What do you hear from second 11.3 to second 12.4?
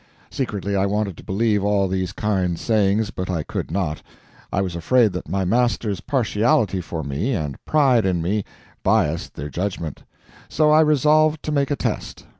to make a test.